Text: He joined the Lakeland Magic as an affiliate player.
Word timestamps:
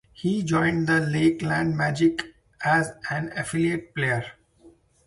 He 0.13 0.41
joined 0.41 0.87
the 0.87 0.99
Lakeland 0.99 1.77
Magic 1.77 2.33
as 2.65 2.91
an 3.11 3.31
affiliate 3.37 3.93
player. 3.93 4.25